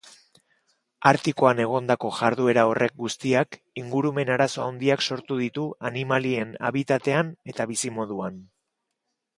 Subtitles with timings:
[1.09, 8.45] Artikoan egondako jarduera horrek guztiak ingurumen arazo handiak sortu ditu animalien habitatean eta bizimoduan.